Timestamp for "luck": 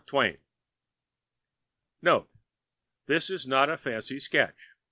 0.11-0.37